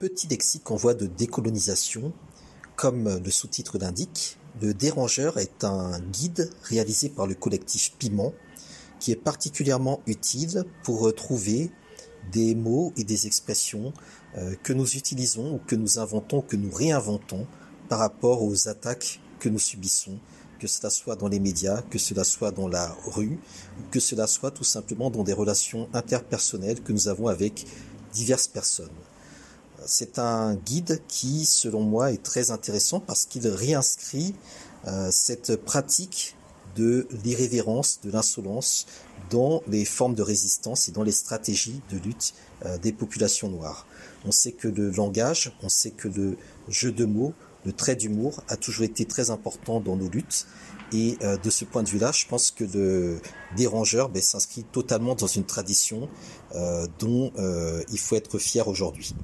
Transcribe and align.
Petit 0.00 0.28
lexique 0.28 0.70
en 0.70 0.76
voie 0.76 0.94
de 0.94 1.04
décolonisation, 1.04 2.14
comme 2.74 3.20
le 3.22 3.30
sous-titre 3.30 3.76
l'indique, 3.76 4.38
le 4.62 4.72
dérangeur 4.72 5.36
est 5.36 5.62
un 5.62 6.00
guide 6.00 6.48
réalisé 6.62 7.10
par 7.10 7.26
le 7.26 7.34
collectif 7.34 7.92
Piment 7.98 8.32
qui 8.98 9.12
est 9.12 9.22
particulièrement 9.22 10.00
utile 10.06 10.64
pour 10.84 11.00
retrouver 11.00 11.70
des 12.32 12.54
mots 12.54 12.94
et 12.96 13.04
des 13.04 13.26
expressions 13.26 13.92
euh, 14.38 14.54
que 14.62 14.72
nous 14.72 14.96
utilisons 14.96 15.56
ou 15.56 15.58
que 15.58 15.76
nous 15.76 15.98
inventons, 15.98 16.40
que 16.40 16.56
nous 16.56 16.72
réinventons 16.72 17.46
par 17.90 17.98
rapport 17.98 18.42
aux 18.42 18.68
attaques 18.68 19.20
que 19.38 19.50
nous 19.50 19.58
subissons, 19.58 20.18
que 20.58 20.66
cela 20.66 20.88
soit 20.88 21.16
dans 21.16 21.28
les 21.28 21.40
médias, 21.40 21.82
que 21.82 21.98
cela 21.98 22.24
soit 22.24 22.52
dans 22.52 22.68
la 22.68 22.96
rue, 23.04 23.38
que 23.90 24.00
cela 24.00 24.26
soit 24.26 24.50
tout 24.50 24.64
simplement 24.64 25.10
dans 25.10 25.24
des 25.24 25.34
relations 25.34 25.90
interpersonnelles 25.92 26.82
que 26.82 26.94
nous 26.94 27.08
avons 27.08 27.26
avec 27.26 27.66
diverses 28.14 28.48
personnes. 28.48 28.88
C'est 29.86 30.18
un 30.18 30.56
guide 30.56 31.00
qui, 31.08 31.46
selon 31.46 31.80
moi, 31.80 32.12
est 32.12 32.22
très 32.22 32.50
intéressant 32.50 33.00
parce 33.00 33.24
qu'il 33.24 33.46
réinscrit 33.48 34.34
euh, 34.86 35.08
cette 35.10 35.56
pratique 35.56 36.36
de 36.76 37.08
l'irrévérence, 37.24 38.00
de 38.02 38.10
l'insolence 38.10 38.86
dans 39.30 39.62
les 39.68 39.84
formes 39.84 40.14
de 40.14 40.22
résistance 40.22 40.88
et 40.88 40.92
dans 40.92 41.02
les 41.02 41.12
stratégies 41.12 41.80
de 41.90 41.98
lutte 41.98 42.34
euh, 42.64 42.78
des 42.78 42.92
populations 42.92 43.48
noires. 43.48 43.86
On 44.24 44.30
sait 44.30 44.52
que 44.52 44.68
le 44.68 44.90
langage, 44.90 45.52
on 45.62 45.68
sait 45.68 45.90
que 45.90 46.08
le 46.08 46.36
jeu 46.68 46.92
de 46.92 47.04
mots, 47.04 47.32
le 47.64 47.72
trait 47.72 47.96
d'humour 47.96 48.42
a 48.48 48.56
toujours 48.56 48.84
été 48.84 49.04
très 49.04 49.30
important 49.30 49.80
dans 49.80 49.96
nos 49.96 50.08
luttes. 50.08 50.46
Et 50.92 51.16
euh, 51.22 51.36
de 51.36 51.50
ce 51.50 51.64
point 51.64 51.82
de 51.82 51.88
vue-là, 51.88 52.12
je 52.12 52.26
pense 52.26 52.50
que 52.50 52.64
le 52.64 53.20
dérangeur 53.56 54.08
ben, 54.08 54.22
s'inscrit 54.22 54.64
totalement 54.64 55.14
dans 55.14 55.26
une 55.26 55.44
tradition 55.44 56.08
dont 56.98 57.32
il 57.90 57.98
faut 57.98 58.16
être 58.16 58.38
fier 58.38 58.66
aujourd'hui. 58.66 59.14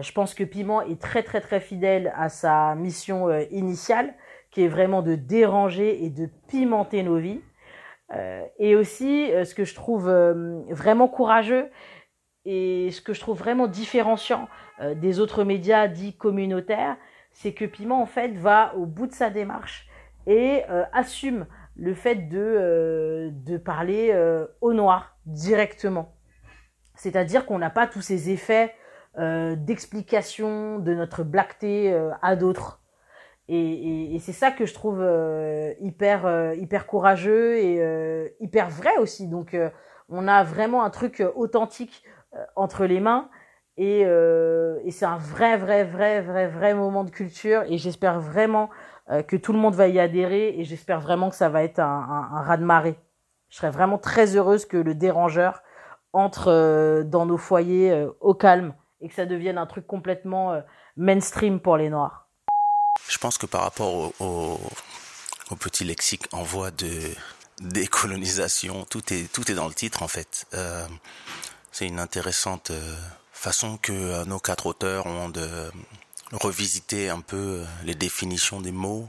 Je 0.00 0.12
pense 0.12 0.34
que 0.34 0.44
Piment 0.44 0.82
est 0.82 1.00
très 1.00 1.22
très 1.22 1.40
très 1.40 1.60
fidèle 1.60 2.12
à 2.16 2.28
sa 2.28 2.74
mission 2.74 3.30
initiale, 3.50 4.14
qui 4.50 4.64
est 4.64 4.68
vraiment 4.68 5.02
de 5.02 5.14
déranger 5.14 6.04
et 6.04 6.10
de 6.10 6.28
pimenter 6.48 7.02
nos 7.02 7.18
vies. 7.18 7.42
Euh, 8.14 8.44
et 8.58 8.76
aussi, 8.76 9.32
euh, 9.32 9.44
ce 9.44 9.54
que 9.54 9.64
je 9.64 9.74
trouve 9.74 10.08
euh, 10.08 10.62
vraiment 10.70 11.08
courageux 11.08 11.68
et 12.44 12.90
ce 12.92 13.00
que 13.00 13.12
je 13.12 13.20
trouve 13.20 13.38
vraiment 13.38 13.66
différenciant 13.66 14.48
des 14.94 15.20
autres 15.20 15.42
médias 15.42 15.88
dits 15.88 16.16
communautaires, 16.16 16.96
c'est 17.32 17.52
que 17.52 17.64
Piment 17.64 18.00
en 18.00 18.06
fait 18.06 18.28
va 18.36 18.74
au 18.76 18.86
bout 18.86 19.08
de 19.08 19.12
sa 19.12 19.30
démarche 19.30 19.88
et 20.28 20.62
assume 20.92 21.46
le 21.74 21.92
fait 21.92 22.28
de, 22.28 23.32
de 23.32 23.56
parler 23.56 24.14
au 24.60 24.74
noir 24.74 25.16
directement. 25.24 26.14
C'est-à-dire 26.94 27.46
qu'on 27.46 27.58
n'a 27.58 27.70
pas 27.70 27.88
tous 27.88 28.02
ces 28.02 28.30
effets 28.30 28.74
d'explication 29.16 30.78
de 30.78 30.94
notre 30.94 31.24
blackté 31.24 31.94
à 32.22 32.36
d'autres. 32.36 32.80
Et, 33.48 34.14
et, 34.16 34.18
c'est 34.18 34.32
ça 34.32 34.50
que 34.50 34.66
je 34.66 34.74
trouve 34.74 35.00
euh, 35.00 35.72
hyper 35.80 36.26
euh, 36.26 36.54
hyper 36.56 36.86
courageux 36.86 37.58
et 37.58 37.80
euh, 37.80 38.28
hyper 38.40 38.68
vrai 38.70 38.96
aussi. 38.98 39.28
Donc 39.28 39.56
on 40.08 40.26
a 40.26 40.42
vraiment 40.42 40.84
un 40.84 40.90
truc 40.90 41.22
authentique 41.34 42.02
entre 42.54 42.84
les 42.86 43.00
mains 43.00 43.30
et, 43.78 44.00
et 44.00 44.90
c'est 44.90 45.06
un 45.06 45.16
vrai 45.16 45.56
vrai 45.56 45.84
vrai 45.84 46.20
vrai 46.20 46.48
vrai 46.48 46.74
moment 46.74 47.04
de 47.04 47.10
culture 47.10 47.62
et 47.68 47.78
j'espère 47.78 48.20
vraiment 48.20 48.68
que 49.26 49.36
tout 49.36 49.52
le 49.52 49.58
monde 49.58 49.74
va 49.74 49.88
y 49.88 49.98
adhérer 49.98 50.54
et 50.58 50.64
j'espère 50.64 51.00
vraiment 51.00 51.30
que 51.30 51.36
ça 51.36 51.48
va 51.48 51.62
être 51.62 51.78
un, 51.78 51.84
un, 51.84 52.36
un 52.36 52.42
raz 52.42 52.56
de 52.56 52.64
marée. 52.64 52.98
Je 53.48 53.56
serais 53.56 53.70
vraiment 53.70 53.98
très 53.98 54.36
heureuse 54.36 54.66
que 54.66 54.76
le 54.76 54.94
dérangeur 54.94 55.62
entre 56.12 57.02
dans 57.04 57.26
nos 57.26 57.38
foyers 57.38 58.06
au 58.20 58.34
calme 58.34 58.74
et 59.06 59.08
que 59.08 59.14
ça 59.14 59.24
devienne 59.24 59.56
un 59.56 59.66
truc 59.66 59.86
complètement 59.86 60.60
mainstream 60.96 61.60
pour 61.60 61.76
les 61.76 61.88
Noirs. 61.88 62.26
Je 63.08 63.18
pense 63.18 63.38
que 63.38 63.46
par 63.46 63.62
rapport 63.62 64.12
au, 64.20 64.60
petit 65.60 65.84
lexique 65.84 66.26
en 66.32 66.42
voie 66.42 66.70
de 66.70 66.90
décolonisation, 67.60 68.84
tout 68.84 69.12
est 69.12 69.32
tout 69.32 69.50
est 69.50 69.54
dans 69.54 69.68
le 69.68 69.74
titre 69.74 70.02
en 70.02 70.08
fait. 70.08 70.46
Euh, 70.54 70.86
c'est 71.70 71.86
une 71.86 72.00
intéressante 72.00 72.70
euh, 72.70 72.96
façon 73.32 73.76
que 73.76 73.92
euh, 73.92 74.24
nos 74.24 74.40
quatre 74.40 74.66
auteurs 74.66 75.06
ont 75.06 75.28
de 75.28 75.48
revisiter 76.32 77.08
un 77.08 77.20
peu 77.20 77.64
les 77.84 77.94
définitions 77.94 78.60
des 78.60 78.72
mots 78.72 79.08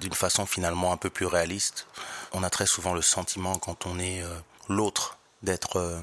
d'une 0.00 0.12
façon 0.12 0.44
finalement 0.44 0.92
un 0.92 0.96
peu 0.96 1.08
plus 1.08 1.24
réaliste. 1.24 1.86
On 2.32 2.42
a 2.42 2.50
très 2.50 2.66
souvent 2.66 2.94
le 2.94 3.00
sentiment 3.00 3.54
quand 3.54 3.86
on 3.86 4.00
est 4.00 4.24
l'autre 4.68 5.18
d'être 5.44 6.02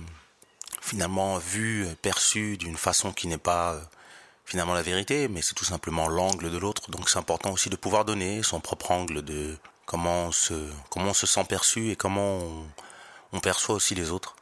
finalement 0.86 1.40
vu, 1.40 1.88
perçu 2.04 2.58
d'une 2.58 2.78
façon 2.78 3.12
qui 3.12 3.28
n'est 3.28 3.40
pas 3.40 3.76
finalement 4.46 4.76
la 4.76 4.84
vérité, 4.84 5.28
mais 5.28 5.42
c'est 5.42 5.56
tout 5.56 5.66
simplement 5.66 6.08
l'angle 6.08 6.52
de 6.52 6.58
l'autre. 6.58 6.92
Donc 6.92 7.10
c'est 7.10 7.18
important 7.18 7.52
aussi 7.52 7.70
de 7.70 7.76
pouvoir 7.76 8.06
donner 8.06 8.44
son 8.44 8.60
propre 8.60 8.92
angle 8.92 9.24
de 9.24 9.58
comment 9.88 10.26
on 10.26 10.32
se, 10.32 10.54
comment 10.92 11.10
on 11.10 11.14
se 11.14 11.26
sent 11.26 11.44
perçu 11.50 11.90
et 11.90 11.96
comment 11.96 12.40
on, 13.34 13.40
perçoit 13.40 13.76
aussi 13.76 13.96
les 13.96 14.12
autres. 14.12 14.36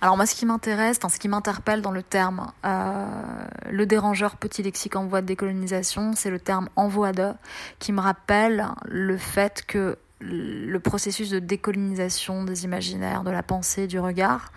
Alors 0.00 0.16
moi, 0.16 0.24
ce 0.24 0.34
qui 0.34 0.46
m'intéresse, 0.46 1.00
ce 1.06 1.18
qui 1.18 1.28
m'interpelle 1.28 1.82
dans 1.82 1.90
le 1.90 2.02
terme 2.02 2.52
euh, 2.64 3.06
le 3.68 3.84
dérangeur 3.84 4.36
petit 4.36 4.62
lexique 4.62 4.96
en 4.96 5.06
voie 5.06 5.20
de 5.20 5.26
décolonisation, 5.26 6.14
c'est 6.14 6.30
le 6.30 6.38
terme 6.38 6.68
envoi 6.76 7.12
de, 7.12 7.32
qui 7.78 7.92
me 7.92 8.00
rappelle 8.00 8.68
le 8.86 9.18
fait 9.18 9.66
que 9.66 9.98
le 10.20 10.78
processus 10.78 11.30
de 11.30 11.38
décolonisation 11.38 12.44
des 12.44 12.64
imaginaires, 12.64 13.22
de 13.22 13.30
la 13.30 13.42
pensée, 13.42 13.86
du 13.86 14.00
regard, 14.00 14.52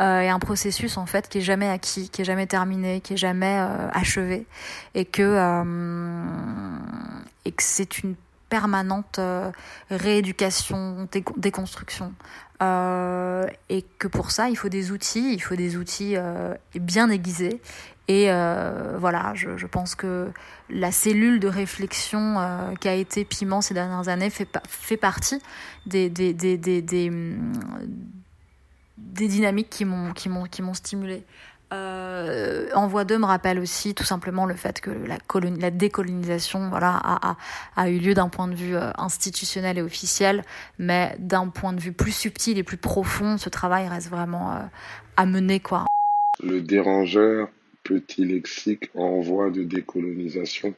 euh, 0.00 0.20
est 0.20 0.28
un 0.28 0.38
processus 0.38 0.96
en 0.96 1.06
fait 1.06 1.28
qui 1.28 1.38
est 1.38 1.42
jamais 1.42 1.68
acquis, 1.68 2.08
qui 2.08 2.22
est 2.22 2.24
jamais 2.24 2.46
terminé, 2.46 3.00
qui 3.00 3.14
est 3.14 3.18
jamais 3.18 3.58
euh, 3.58 3.88
achevé, 3.92 4.46
et 4.94 5.04
que 5.04 5.22
euh, 5.22 6.78
et 7.44 7.52
que 7.52 7.62
c'est 7.62 7.98
une 7.98 8.14
permanente 8.48 9.18
rééducation, 9.90 11.08
déconstruction, 11.38 12.12
et 12.60 13.84
que 13.98 14.08
pour 14.08 14.30
ça 14.30 14.50
il 14.50 14.56
faut 14.56 14.68
des 14.68 14.92
outils, 14.92 15.32
il 15.32 15.40
faut 15.40 15.56
des 15.56 15.76
outils 15.76 16.16
bien 16.74 17.08
aiguisés 17.08 17.62
et 18.08 18.26
euh, 18.30 18.96
voilà, 18.98 19.32
je, 19.34 19.66
pense 19.66 19.94
que 19.94 20.30
la 20.68 20.90
cellule 20.90 21.38
de 21.38 21.46
réflexion 21.46 22.36
euh, 22.38 22.74
qui 22.80 22.88
a 22.88 22.94
été 22.94 23.24
Piment 23.24 23.60
ces 23.60 23.74
dernières 23.74 24.08
années 24.08 24.30
fait, 24.30 24.96
partie 24.96 25.40
des, 25.86 26.10
dynamiques 28.98 29.70
qui 29.70 29.84
m'ont, 29.84 30.12
qui 30.12 30.28
m'ont, 30.28 30.44
qui 30.44 30.62
m'ont 30.62 30.74
stimulé. 30.74 31.24
Euh, 31.72 32.68
Envoi 32.74 33.04
2 33.04 33.18
me 33.18 33.24
rappelle 33.24 33.58
aussi 33.58 33.94
tout 33.94 34.04
simplement 34.04 34.44
le 34.46 34.56
fait 34.56 34.80
que 34.80 34.90
la, 34.90 35.70
décolonisation 35.70 36.68
voilà, 36.68 37.00
a, 37.76 37.88
eu 37.88 37.98
lieu 37.98 38.14
d'un 38.14 38.28
point 38.28 38.48
de 38.48 38.54
vue 38.54 38.76
euh, 38.76 38.90
institutionnel 38.98 39.78
et 39.78 39.82
officiel, 39.82 40.44
mais 40.78 41.16
d'un 41.20 41.48
point 41.48 41.72
de 41.72 41.80
vue 41.80 41.92
plus 41.92 42.12
subtil 42.12 42.58
et 42.58 42.62
plus 42.64 42.76
profond, 42.76 43.38
ce 43.38 43.48
travail 43.48 43.88
reste 43.88 44.10
vraiment 44.10 44.68
à 45.16 45.24
mener. 45.24 45.60
Quoi. 45.60 45.86
Le 46.42 46.60
dérangeur 46.60 47.48
petit 47.82 48.24
lexique 48.24 48.90
en 48.94 49.20
voie 49.20 49.50
de 49.50 49.64
décolonisation. 49.64 50.74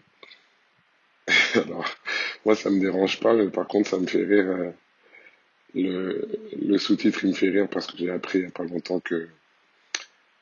Alors, 1.54 1.88
moi, 2.44 2.54
ça 2.56 2.70
me 2.70 2.80
dérange 2.80 3.20
pas, 3.20 3.34
mais 3.34 3.48
par 3.48 3.66
contre, 3.66 3.90
ça 3.90 3.98
me 3.98 4.06
fait 4.06 4.24
rire. 4.24 4.46
Euh, 4.48 4.70
le, 5.74 6.28
le 6.60 6.78
sous-titre, 6.78 7.24
il 7.24 7.30
me 7.30 7.34
fait 7.34 7.50
rire 7.50 7.68
parce 7.68 7.86
que 7.86 7.96
j'ai 7.96 8.10
appris 8.10 8.38
il 8.38 8.42
n'y 8.42 8.48
a 8.48 8.52
pas 8.52 8.64
longtemps 8.64 9.00
que 9.00 9.28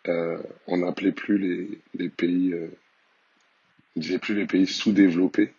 euh, 0.08 0.38
on 0.66 0.78
n'appelait 0.78 1.12
plus 1.12 1.38
les, 1.38 1.78
les 1.94 2.08
pays, 2.08 2.52
euh, 2.52 4.18
plus 4.18 4.34
les 4.34 4.46
pays 4.46 4.66
sous-développés. 4.66 5.52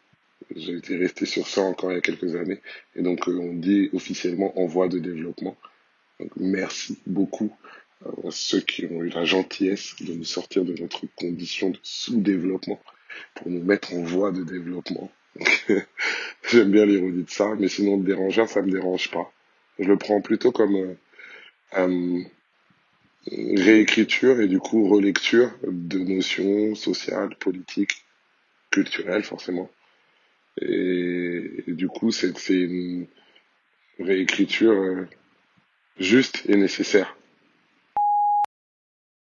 J'ai 0.55 0.75
été 0.75 0.97
resté 0.97 1.25
sur 1.25 1.47
ça 1.47 1.61
encore 1.61 1.91
il 1.91 1.95
y 1.95 1.97
a 1.97 2.01
quelques 2.01 2.35
années. 2.35 2.61
Et 2.95 3.01
donc, 3.01 3.27
euh, 3.27 3.37
on 3.39 3.53
dit 3.53 3.89
officiellement 3.93 4.59
en 4.59 4.65
voie 4.65 4.89
de 4.89 4.99
développement. 4.99 5.55
Donc, 6.19 6.31
merci 6.35 6.99
beaucoup 7.07 7.55
ceux 8.29 8.61
qui 8.61 8.85
ont 8.85 9.03
eu 9.03 9.09
la 9.09 9.25
gentillesse 9.25 9.95
de 10.01 10.13
nous 10.13 10.23
sortir 10.23 10.65
de 10.65 10.73
notre 10.79 11.05
condition 11.15 11.69
de 11.69 11.79
sous-développement 11.83 12.81
pour 13.35 13.49
nous 13.49 13.63
mettre 13.63 13.93
en 13.93 14.03
voie 14.03 14.31
de 14.31 14.43
développement. 14.43 15.11
J'aime 16.49 16.71
bien 16.71 16.85
l'ironie 16.85 17.23
de 17.23 17.29
ça, 17.29 17.55
mais 17.57 17.67
sinon 17.67 17.97
le 17.97 18.03
dérangeur, 18.03 18.47
ça 18.47 18.61
me 18.61 18.71
dérange 18.71 19.09
pas. 19.11 19.31
Je 19.79 19.85
le 19.87 19.97
prends 19.97 20.21
plutôt 20.21 20.51
comme 20.51 20.75
euh, 20.75 20.95
euh, 21.77 22.21
réécriture 23.27 24.41
et 24.41 24.47
du 24.47 24.59
coup 24.59 24.87
relecture 24.87 25.51
de 25.63 25.99
notions 25.99 26.75
sociales, 26.75 27.35
politiques, 27.37 28.03
culturelles 28.69 29.23
forcément. 29.23 29.69
Et, 30.61 31.63
du 31.67 31.87
coup, 31.87 32.11
c'est 32.11 32.33
une 32.49 33.07
réécriture 33.99 34.73
euh, 34.73 35.07
juste 35.99 36.43
et 36.47 36.55
nécessaire 36.55 37.15